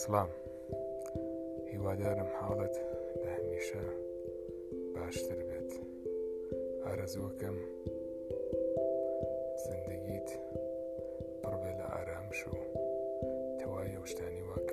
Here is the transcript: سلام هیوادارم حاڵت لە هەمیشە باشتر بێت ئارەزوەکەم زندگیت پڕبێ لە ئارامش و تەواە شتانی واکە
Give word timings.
سلام 0.00 0.28
هیوادارم 1.70 2.26
حاڵت 2.40 2.76
لە 3.24 3.28
هەمیشە 3.36 3.82
باشتر 4.96 5.38
بێت 5.48 5.70
ئارەزوەکەم 6.84 7.56
زندگیت 9.66 10.30
پڕبێ 11.42 11.72
لە 11.78 11.86
ئارامش 11.94 12.40
و 12.46 12.54
تەواە 13.60 14.04
شتانی 14.10 14.42
واکە 14.48 14.71